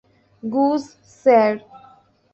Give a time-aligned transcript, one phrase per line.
[0.43, 0.83] Goodge,
[1.21, 1.53] sir.